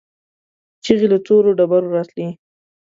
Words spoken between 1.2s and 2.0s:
تورو ډبرو